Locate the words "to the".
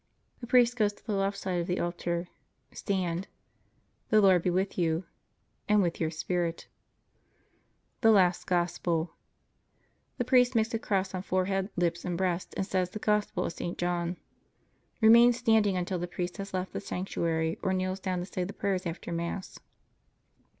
0.93-1.13